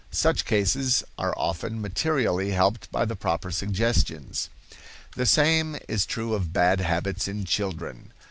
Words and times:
Such 0.09 0.45
cases 0.45 1.03
are 1.19 1.31
often 1.37 1.79
materially 1.79 2.49
helped 2.53 2.91
by 2.91 3.05
the 3.05 3.15
proper 3.15 3.51
suggestions. 3.51 4.49
The 5.15 5.27
same 5.27 5.77
is 5.87 6.07
true 6.07 6.33
of 6.33 6.51
bad 6.51 6.79
habits 6.79 7.27
in 7.27 7.45
children. 7.45 8.11